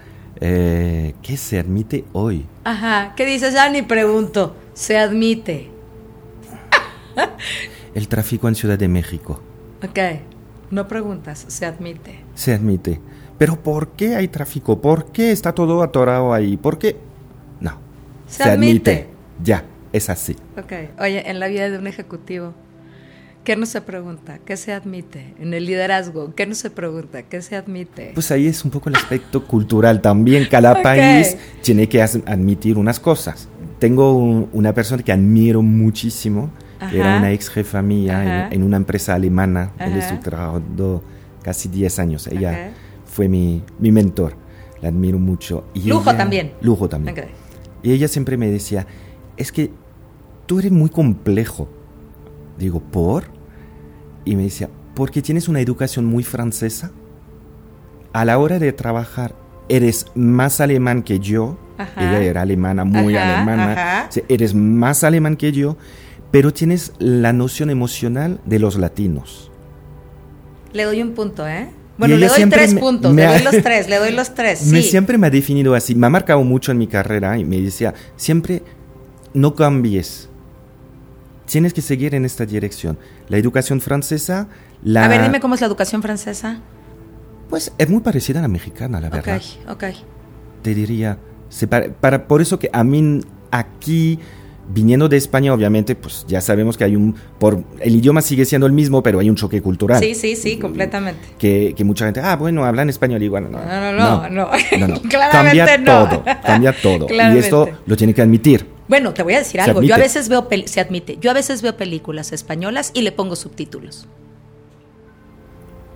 [0.43, 2.45] Eh, ¿Qué se admite hoy?
[2.63, 3.55] Ajá, ¿qué dices?
[3.55, 5.71] Ya ni pregunto, se admite.
[7.93, 9.41] El tráfico en Ciudad de México.
[9.83, 9.99] Ok,
[10.69, 12.19] no preguntas, se admite.
[12.35, 12.99] Se admite.
[13.37, 14.79] Pero ¿por qué hay tráfico?
[14.81, 16.57] ¿Por qué está todo atorado ahí?
[16.57, 16.95] ¿Por qué?
[17.59, 17.73] No.
[18.27, 19.07] Se admite.
[19.43, 20.35] Ya, es así.
[20.57, 22.53] Ok, oye, en la vida de un ejecutivo,
[23.43, 24.37] ¿qué no se pregunta?
[24.45, 25.33] ¿Qué se admite?
[25.39, 27.23] En el liderazgo, ¿qué no se pregunta?
[27.23, 28.11] ¿Qué se admite?
[28.13, 30.47] Pues ahí es un poco el aspecto cultural también.
[30.49, 30.83] Cada Ok.
[30.83, 33.49] país tiene que admitir unas cosas.
[33.79, 36.51] Tengo un- una persona que admiro muchísimo.
[36.81, 36.95] Ajá.
[36.95, 39.97] Era una ex jefa mía en, en una empresa alemana Ajá.
[39.97, 41.03] estoy trabajando
[41.43, 42.27] casi 10 años.
[42.27, 42.71] Ella
[43.05, 44.35] fue mi, mi mentor.
[44.81, 45.65] La admiro mucho.
[45.73, 46.53] Y Lujo ella- también.
[46.61, 47.17] Lujo también.
[47.17, 47.25] Ok.
[47.83, 48.87] Y ella siempre me decía,
[49.37, 49.71] es que
[50.47, 51.69] tú eres muy complejo.
[52.57, 53.25] Digo, ¿por?
[54.25, 56.91] Y me decía, porque tienes una educación muy francesa.
[58.13, 59.35] A la hora de trabajar,
[59.69, 61.57] eres más alemán que yo.
[61.77, 62.01] Ajá.
[62.01, 63.71] Ella era alemana, muy Ajá, alemana.
[63.73, 64.05] ajá.
[64.09, 65.77] O sea, eres más alemán que yo,
[66.31, 69.51] pero tienes la noción emocional de los latinos.
[70.73, 71.69] Le doy un punto, ¿eh?
[71.97, 74.33] Bueno, le doy tres me- puntos, me le ha- doy los tres, le doy los
[74.33, 74.65] tres.
[74.67, 74.89] Me sí.
[74.89, 77.93] siempre me ha definido así, me ha marcado mucho en mi carrera y me decía,
[78.15, 78.63] siempre
[79.33, 80.29] no cambies.
[81.45, 82.97] Tienes que seguir en esta dirección.
[83.27, 84.47] La educación francesa,
[84.83, 85.03] la...
[85.05, 86.59] A ver, dime cómo es la educación francesa.
[87.49, 89.41] Pues es muy parecida a la mexicana, la Ok, verdad.
[89.69, 89.83] ok.
[90.61, 91.17] Te diría,
[91.69, 93.19] para, para- por eso que a mí
[93.51, 94.17] aquí,
[94.69, 97.15] viniendo de España, obviamente, pues ya sabemos que hay un...
[97.39, 99.99] Por, el idioma sigue siendo el mismo, pero hay un choque cultural.
[99.99, 101.21] Sí, sí, sí, completamente.
[101.37, 103.51] Que, que mucha gente, ah, bueno, hablan español igual.
[103.51, 104.51] No, No, no, no, no.
[104.77, 105.01] no, no.
[105.09, 106.09] Claramente cambia no.
[106.09, 107.07] todo, cambia todo.
[107.09, 108.65] Y esto lo tiene que admitir.
[108.87, 109.81] Bueno, te voy a decir Se algo.
[109.83, 113.35] Yo a veces veo, se admite, yo a veces veo películas españolas y le pongo
[113.35, 114.07] subtítulos.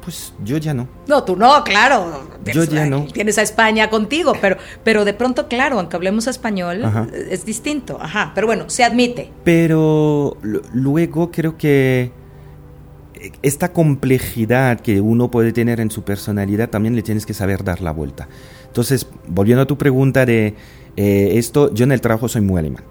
[0.05, 0.87] Pues yo ya no.
[1.07, 2.27] No, tú no, claro.
[2.45, 3.05] Yo ya no.
[3.05, 7.07] Tienes a España contigo, pero, pero de pronto, claro, aunque hablemos español, Ajá.
[7.29, 7.97] es distinto.
[7.99, 9.31] Ajá, pero bueno, se admite.
[9.43, 12.11] Pero lu- luego creo que
[13.15, 17.63] eh, esta complejidad que uno puede tener en su personalidad también le tienes que saber
[17.63, 18.27] dar la vuelta.
[18.67, 20.53] Entonces, volviendo a tu pregunta de
[20.97, 22.83] eh, esto, yo en el trabajo soy muy alemán.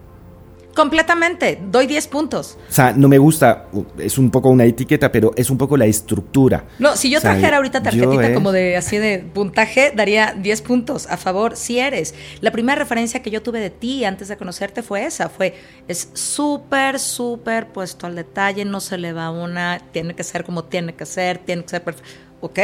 [0.74, 2.58] Completamente, doy 10 puntos.
[2.68, 3.66] O sea, no me gusta,
[3.98, 6.64] es un poco una etiqueta, pero es un poco la estructura.
[6.78, 10.34] No, si yo O sea, trajera ahorita tarjetita eh, como de así de puntaje, daría
[10.36, 12.14] 10 puntos a favor, si eres.
[12.40, 15.54] La primera referencia que yo tuve de ti antes de conocerte fue esa, fue,
[15.86, 20.64] es súper, súper puesto al detalle, no se le va una, tiene que ser como
[20.64, 22.08] tiene que ser, tiene que ser perfecto.
[22.40, 22.58] Ok,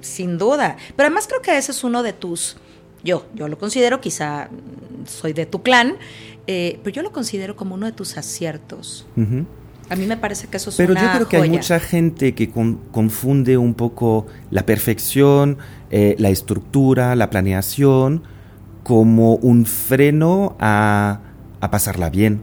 [0.00, 0.76] sin duda.
[0.96, 2.56] Pero además creo que ese es uno de tus,
[3.04, 4.48] yo, yo lo considero, quizá
[5.06, 5.96] soy de tu clan,
[6.46, 9.06] eh, pero yo lo considero como uno de tus aciertos.
[9.90, 12.34] A mí me parece que eso es Pero una yo creo que hay mucha gente
[12.34, 15.58] que con- confunde un poco la perfección,
[15.90, 18.22] eh, la estructura, la planeación,
[18.82, 21.20] como un freno a,
[21.60, 22.40] a pasarla bien.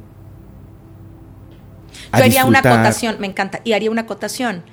[2.12, 4.64] a Yo haría una acotación, me encanta, y haría una acotación.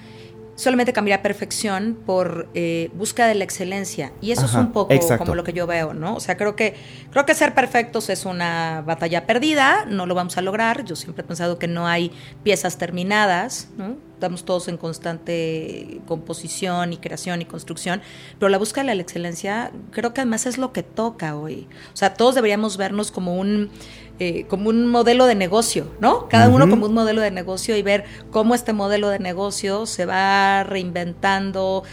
[0.59, 4.12] Solamente cambiaría perfección por eh, búsqueda de la excelencia.
[4.21, 5.25] Y eso Ajá, es un poco exacto.
[5.25, 6.16] como lo que yo veo, ¿no?
[6.16, 6.75] O sea, creo que,
[7.12, 10.85] creo que ser perfectos es una batalla perdida, no lo vamos a lograr.
[10.85, 12.11] Yo siempre he pensado que no hay
[12.42, 14.08] piezas terminadas, ¿no?
[14.18, 18.02] Estamos todos en constante composición y creación y construcción,
[18.40, 21.68] pero la búsqueda de la excelencia creo que además es lo que toca hoy.
[21.94, 23.70] O sea, todos deberíamos vernos como un,
[24.18, 26.28] eh, como un modelo de negocio, ¿no?
[26.28, 30.04] Cada uno como un modelo de negocio y ver cómo este modelo de negocio se
[30.04, 31.85] va reinventando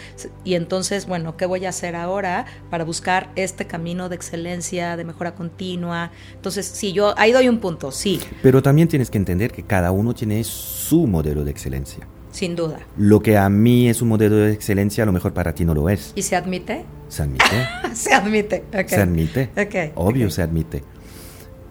[0.43, 5.03] y entonces, bueno, ¿qué voy a hacer ahora para buscar este camino de excelencia, de
[5.03, 6.09] mejora continua?
[6.33, 9.91] Entonces, sí, yo ahí doy un punto, sí, Pero también tienes que entender que cada
[9.91, 12.07] uno tiene su modelo de excelencia.
[12.36, 12.80] Sin duda.
[12.98, 15.74] Lo que a mí es un modelo de excelencia, a lo mejor para ti no
[15.74, 16.12] lo es.
[16.15, 16.86] ¿Y se admite?
[17.08, 17.45] Se admite.
[17.93, 18.63] se admite.
[18.88, 19.50] Se admite.
[19.58, 20.84] Ok, Obvio se admite.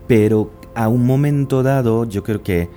[0.07, 2.69] Pero a un momento dado, yo creo que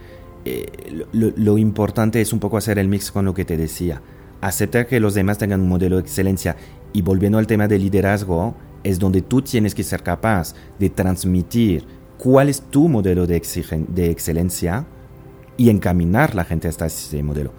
[0.46, 0.66] eh,
[1.12, 4.02] lo, lo importante es un poco hacer el mix con lo que te decía.
[4.42, 6.56] Aceptar que los demás tengan un modelo de excelencia.
[6.94, 11.86] Y volviendo al tema del liderazgo, es donde tú tienes que ser capaz de transmitir
[12.18, 14.86] cuál es tu modelo de, exigen- de excelencia
[15.58, 17.52] y encaminar la gente hasta ese modelo.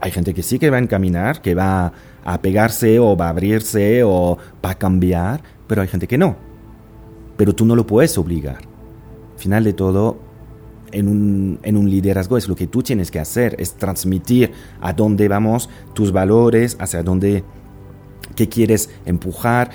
[0.00, 1.92] Hay gente que sí que va a encaminar, que va
[2.24, 6.36] a pegarse o va a abrirse o va a cambiar, pero hay gente que no.
[7.36, 8.58] Pero tú no lo puedes obligar.
[9.36, 10.18] Final de todo,
[10.92, 14.92] en un, en un, liderazgo es lo que tú tienes que hacer, es transmitir a
[14.92, 17.44] dónde vamos, tus valores, hacia dónde,
[18.34, 19.70] qué quieres empujar,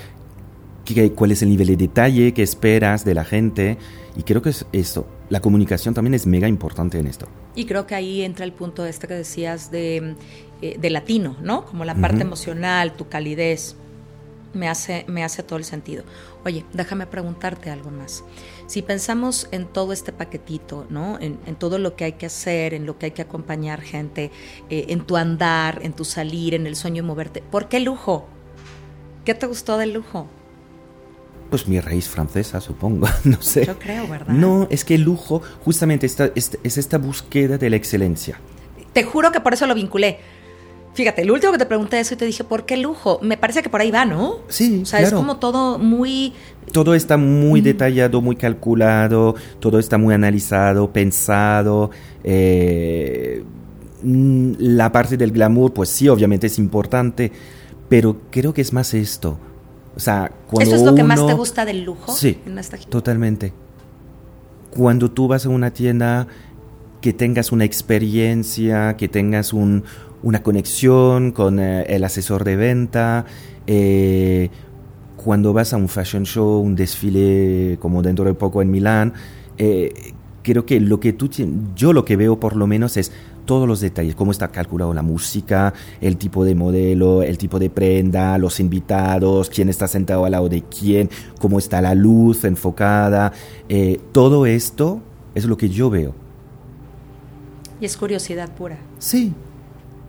[0.84, 3.78] qué, cuál es el nivel de detalle que esperas de la gente.
[4.16, 7.26] Y creo que es esto, la comunicación también es mega importante en esto.
[7.54, 10.16] Y creo que ahí entra el punto este que decías de,
[10.60, 11.64] eh, de latino, ¿no?
[11.64, 13.76] Como la parte emocional, tu calidez.
[14.52, 16.04] Me hace, me hace todo el sentido.
[16.44, 18.22] Oye, déjame preguntarte algo más.
[18.66, 21.18] Si pensamos en todo este paquetito, ¿no?
[21.18, 24.30] En, todo lo que hay que hacer, en lo que hay que acompañar gente,
[24.68, 28.26] eh, en tu andar, en tu salir, en el sueño de moverte, ¿por qué lujo?
[29.24, 30.26] ¿Qué te gustó del lujo?
[31.52, 33.66] Pues mi raíz francesa, supongo, no sé.
[33.66, 34.32] Yo creo, ¿verdad?
[34.34, 36.18] No, es que el lujo justamente es,
[36.64, 38.40] es esta búsqueda de la excelencia.
[38.92, 40.18] Te juro que por eso lo vinculé
[40.94, 43.18] Fíjate, lo último que te pregunté eso y te dije, ¿por qué lujo?
[43.22, 44.40] Me parece que por ahí va, ¿no?
[44.48, 46.34] Sí, O sea, es como todo muy...
[46.70, 51.90] Todo está muy detallado, muy calculado, todo está muy analizado, pensado.
[52.22, 53.42] Eh,
[54.02, 57.32] mm, la parte del glamour, pues sí, obviamente es importante,
[57.88, 59.38] pero creo que es más esto.
[59.94, 62.12] O sea, cuando ¿Eso es lo que más te gusta del lujo?
[62.12, 62.38] Sí,
[62.88, 63.52] totalmente.
[64.70, 66.26] Cuando tú vas a una tienda,
[67.02, 69.84] que tengas una experiencia, que tengas un,
[70.22, 73.26] una conexión con eh, el asesor de venta.
[73.66, 74.48] Eh,
[75.16, 79.12] cuando vas a un fashion show, un desfile como dentro de poco en Milán,
[79.58, 79.92] eh,
[80.42, 81.28] creo que lo que tú
[81.76, 83.12] yo lo que veo por lo menos es
[83.44, 87.70] todos los detalles, cómo está calculado la música, el tipo de modelo, el tipo de
[87.70, 93.32] prenda, los invitados, quién está sentado al lado de quién, cómo está la luz enfocada,
[94.12, 95.00] todo esto
[95.34, 96.14] es lo que yo veo.
[97.80, 98.78] Y es curiosidad pura.
[98.98, 99.32] Sí,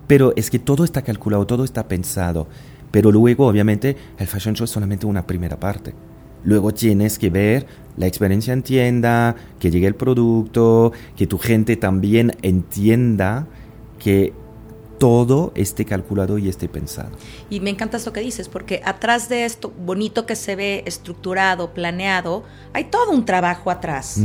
[0.06, 2.48] pero es que todo está calculado, todo está pensado.
[2.92, 5.96] Pero luego, obviamente, el fashion show es solamente una primera parte.
[6.44, 7.66] Luego tienes que ver
[7.98, 13.48] la experiencia en tienda, que llegue el producto, que tu gente también entienda
[14.00, 14.34] que
[15.00, 17.12] todo esté calculado y esté pensado.
[17.50, 21.74] Y me encanta esto que dices, porque atrás de esto bonito que se ve estructurado,
[21.74, 24.20] planeado, hay todo un trabajo atrás.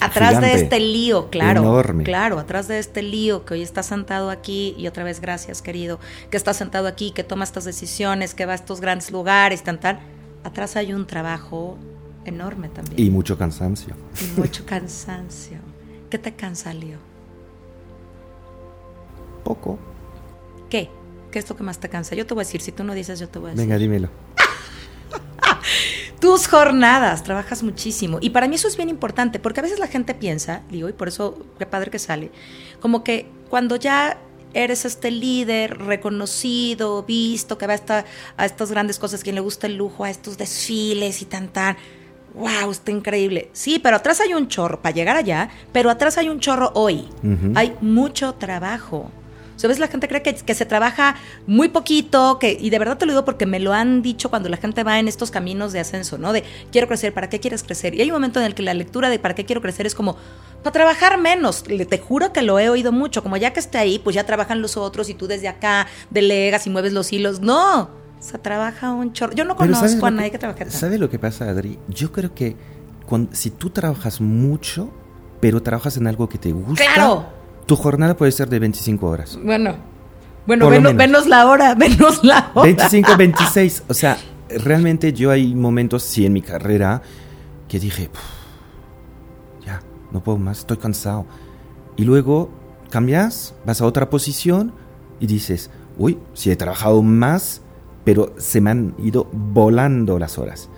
[0.00, 1.80] Atrás de este lío, claro.
[2.02, 6.00] Claro, atrás de este lío que hoy está sentado aquí, y otra vez gracias, querido,
[6.28, 9.78] que está sentado aquí, que toma estas decisiones, que va a estos grandes lugares, tan,
[9.78, 10.00] tan.
[10.44, 11.78] Atrás hay un trabajo
[12.24, 13.00] enorme también.
[13.00, 13.94] Y mucho cansancio.
[14.20, 15.58] Y mucho cansancio.
[16.10, 16.98] ¿Qué te cansa, Lío?
[19.44, 19.78] Poco.
[20.68, 20.90] ¿Qué?
[21.30, 22.14] ¿Qué es lo que más te cansa?
[22.14, 23.66] Yo te voy a decir, si tú no dices, yo te voy a decir.
[23.66, 24.08] Venga, dímelo
[26.20, 28.18] tus jornadas, trabajas muchísimo.
[28.20, 30.92] Y para mí eso es bien importante, porque a veces la gente piensa, digo, y
[30.92, 32.30] por eso qué padre que sale,
[32.80, 34.18] como que cuando ya
[34.54, 38.04] eres este líder reconocido, visto, que va a,
[38.36, 41.76] a estas grandes cosas, quien le gusta el lujo, a estos desfiles y tan tan,
[42.34, 43.50] wow, está increíble.
[43.52, 47.08] Sí, pero atrás hay un chorro para llegar allá, pero atrás hay un chorro hoy.
[47.54, 49.10] Hay mucho trabajo.
[49.56, 49.78] ¿Sabes?
[49.78, 51.14] La gente cree que, que, se trabaja
[51.46, 54.48] muy poquito, que, y de verdad te lo digo porque me lo han dicho cuando
[54.48, 56.32] la gente va en estos caminos de ascenso, ¿no?
[56.32, 57.94] De quiero crecer, ¿para qué quieres crecer?
[57.94, 59.94] Y hay un momento en el que la lectura de para qué quiero crecer es
[59.94, 60.16] como,
[60.62, 61.64] para trabajar menos.
[61.64, 64.62] Te juro que lo he oído mucho, como ya que esté ahí, pues ya trabajan
[64.62, 67.40] los otros y tú desde acá delegas y mueves los hilos.
[67.40, 69.32] No, se trabaja un chorro.
[69.34, 70.78] Yo no conozco a nadie que, trabaje tanto.
[70.78, 71.78] ¿Sabes lo que pasa, Adri?
[71.88, 72.56] Yo creo que
[73.06, 74.90] cuando, si tú trabajas mucho,
[75.40, 76.84] pero trabajas en algo que te gusta.
[76.94, 77.26] ¡Claro!
[77.66, 79.38] Tu jornada puede ser de 25 horas.
[79.42, 79.76] Bueno,
[80.46, 82.66] bueno, menos, la hora, menos la hora.
[82.66, 83.84] 25, 26.
[83.88, 87.02] O sea, realmente yo hay momentos, sí, en mi carrera,
[87.68, 88.10] que dije,
[90.12, 91.26] no puedo más, estoy cansado.
[91.96, 92.50] Y luego
[92.90, 94.72] cambias, vas a otra posición
[95.20, 97.62] y dices, uy, sí he trabajado más,
[98.04, 100.68] pero se me han ido volando las horas.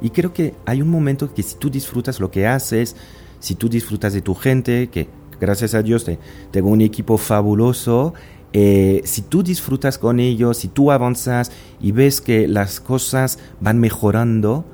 [0.00, 2.96] Y creo que hay un momento que si tú disfrutas lo que haces,
[3.40, 5.08] si tú disfrutas de tu gente, que
[5.40, 6.06] gracias a Dios
[6.50, 8.14] tengo un equipo fabuloso.
[8.52, 13.80] Eh, si tú disfrutas con ellos, si tú avanzas y ves que las cosas van
[13.80, 14.64] mejorando,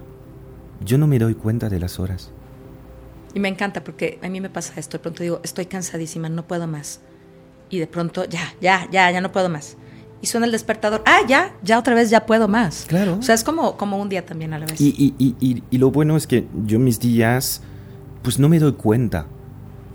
[0.85, 2.31] yo no me doy cuenta de las horas.
[3.35, 6.47] Y me encanta porque a mí me pasa esto, de pronto digo, estoy cansadísima, no
[6.47, 7.01] puedo más.
[7.69, 9.77] Y de pronto, ya, ya, ya, ya no puedo más.
[10.23, 12.85] Y suena el despertador, ah, ya, ya otra vez ya puedo más.
[12.89, 13.17] Claro.
[13.19, 14.81] O sea, es como, como un día también a la vez.
[14.81, 17.63] Y, y, y, y lo bueno es que yo mis días,
[18.23, 19.27] pues no me doy cuenta.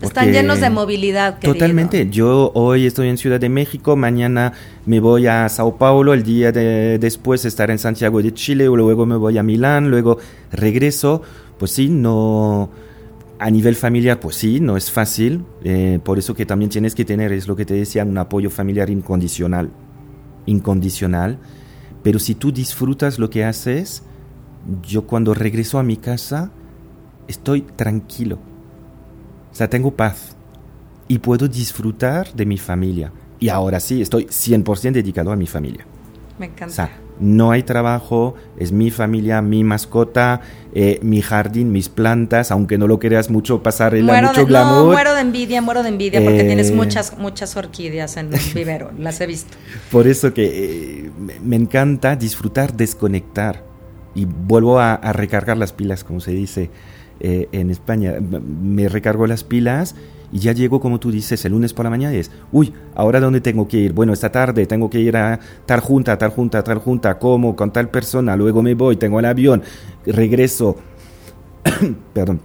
[0.00, 1.38] Están llenos de movilidad.
[1.38, 1.54] Querido.
[1.54, 2.10] Totalmente.
[2.10, 4.52] Yo hoy estoy en Ciudad de México, mañana
[4.84, 9.06] me voy a Sao Paulo, el día de, después estar en Santiago de Chile, luego
[9.06, 10.18] me voy a Milán, luego
[10.52, 11.22] regreso.
[11.58, 12.68] Pues sí, no.
[13.38, 15.44] A nivel familiar, pues sí, no es fácil.
[15.64, 18.50] eh, por eso que también tienes que tener, es lo que te decía, un apoyo
[18.50, 19.70] familiar incondicional.
[20.46, 21.38] Incondicional.
[22.02, 24.02] Pero si tú disfrutas lo que haces,
[24.82, 26.50] yo cuando regreso a mi casa
[27.28, 28.38] estoy tranquilo.
[29.52, 30.36] O sea, tengo paz.
[31.08, 33.12] Y puedo disfrutar de mi familia.
[33.38, 35.86] Y ahora sí, estoy 100% dedicado a mi familia.
[36.38, 36.74] Me O encanta.
[36.74, 40.40] sea, no hay trabajo, es mi familia, mi mascota,
[40.74, 44.48] eh, mi jardín, mis plantas, aunque no lo creas mucho, pasarela, muero mucho de, no,
[44.48, 44.92] glamour.
[44.92, 46.44] muero de envidia, muero de envidia porque Eh.
[46.44, 49.56] tienes muchas, muchas orquídeas en un vivero, las he visto.
[49.90, 51.10] Por eso que eh,
[51.44, 53.64] me- encanta disfrutar, desconectar.
[54.14, 56.70] Y vuelvo a, a recargar las pilas, como se dice
[57.20, 58.14] eh, en España.
[58.20, 59.94] Me recargo las pilas
[60.32, 63.20] y ya llego, como tú dices, el lunes por la mañana y es, uy, ¿ahora
[63.20, 63.92] dónde tengo que ir?
[63.92, 67.72] Bueno, esta tarde tengo que ir a tal junta, tal junta, tal junta, como con
[67.72, 69.62] tal persona, luego me voy, tengo el avión,
[70.04, 70.76] regreso,
[72.12, 72.40] perdón,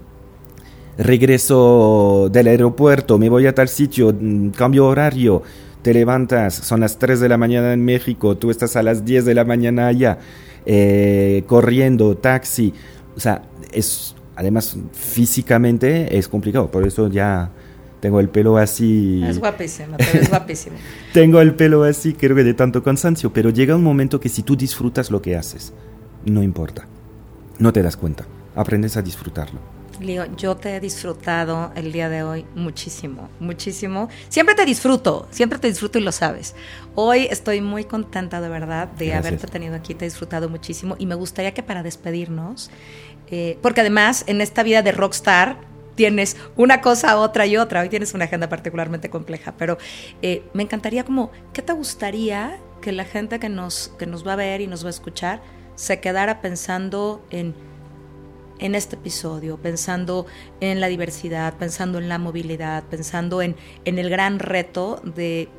[0.97, 5.41] regreso del aeropuerto, me voy a tal sitio, mm, cambio horario,
[5.81, 9.25] te levantas, son las 3 de la mañana en México, tú estás a las 10
[9.25, 10.19] de la mañana allá,
[10.65, 12.73] eh, corriendo, taxi,
[13.15, 17.51] o sea, es, además físicamente es complicado, por eso ya
[18.01, 19.23] tengo el pelo así.
[19.25, 20.75] Es guapísimo, ves guapísimo.
[21.13, 24.43] Tengo el pelo así, creo que de tanto cansancio, pero llega un momento que si
[24.43, 25.71] tú disfrutas lo que haces,
[26.25, 26.87] no importa,
[27.59, 28.25] no te das cuenta,
[28.55, 29.59] aprendes a disfrutarlo.
[29.99, 34.09] Lío, yo te he disfrutado el día de hoy muchísimo, muchísimo.
[34.29, 36.55] Siempre te disfruto, siempre te disfruto y lo sabes.
[36.95, 39.25] Hoy estoy muy contenta de verdad de Gracias.
[39.27, 42.71] haberte tenido aquí, te he disfrutado muchísimo y me gustaría que para despedirnos,
[43.29, 45.70] eh, porque además en esta vida de rockstar
[46.01, 49.77] tienes una cosa, otra y otra, hoy tienes una agenda particularmente compleja, pero
[50.23, 54.33] eh, me encantaría como, ¿qué te gustaría que la gente que nos, que nos va
[54.33, 55.43] a ver y nos va a escuchar
[55.75, 57.53] se quedara pensando en
[58.57, 60.25] en este episodio, pensando
[60.59, 65.49] en la diversidad, pensando en la movilidad, pensando en, en el gran reto de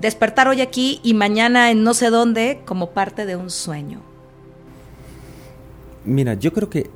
[0.00, 4.00] despertar hoy aquí y mañana en no sé dónde como parte de un sueño.
[6.04, 6.90] Mira, yo creo que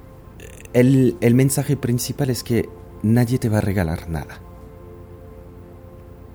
[0.73, 2.69] el, mensaje principal es que
[3.03, 4.41] nadie te va a regalar nada.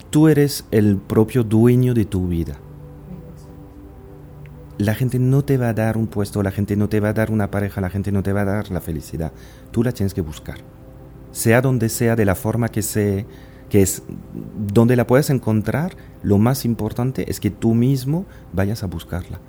[0.09, 2.57] Tú eres el propio dueño de tu vida.
[4.77, 7.13] La gente no te va a dar un puesto, la gente no te va a
[7.13, 9.31] dar una pareja, la gente no te va a dar la felicidad.
[9.71, 10.57] Tú la tienes que buscar.
[11.31, 13.25] Sea donde sea, de la forma que sea,
[13.69, 14.03] que es
[14.73, 19.39] donde la puedas encontrar, lo más importante es que tú mismo vayas a buscarla.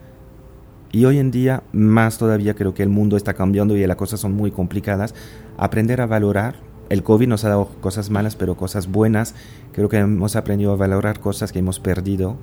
[0.92, 4.20] Y hoy en día, más todavía, creo que el mundo está cambiando y las cosas
[4.20, 5.14] son muy complicadas.
[5.58, 6.56] Aprender a valorar.
[6.88, 9.34] El COVID nos ha dado cosas malas, pero cosas buenas.
[9.72, 12.36] Creo que hemos aprendido a valorar cosas que hemos perdido.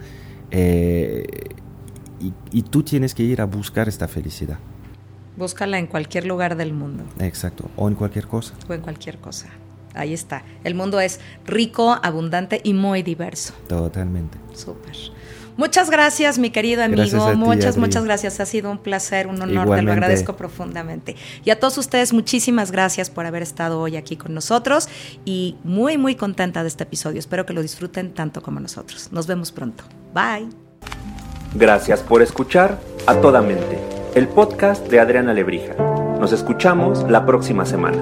[0.51, 1.25] Eh,
[2.19, 4.59] y, y tú tienes que ir a buscar esta felicidad.
[5.35, 7.71] Búscala en cualquier lugar del mundo Exacto.
[7.75, 8.53] O en cualquier cosa.
[8.69, 9.47] o en cualquier cosa.
[9.95, 10.43] Ahí está.
[10.63, 13.53] El mundo es rico, abundante y muy diverso.
[13.67, 14.37] Totalmente.
[14.53, 14.95] Súper.
[15.57, 17.01] Muchas gracias, mi querido amigo.
[17.01, 17.79] Gracias a ti, muchas, Adri.
[17.81, 18.39] muchas gracias.
[18.39, 19.75] Ha sido un placer, un honor.
[19.75, 21.15] Te lo agradezco profundamente.
[21.43, 24.89] Y a todos ustedes, muchísimas gracias por haber estado hoy aquí con nosotros.
[25.25, 27.19] Y muy, muy contenta de este episodio.
[27.19, 29.09] Espero que lo disfruten tanto como nosotros.
[29.11, 29.83] Nos vemos pronto.
[30.13, 30.49] Bye.
[31.55, 33.79] Gracias por escuchar A Toda Mente,
[34.15, 35.75] el podcast de Adriana Lebrija.
[36.19, 38.01] Nos escuchamos la próxima semana.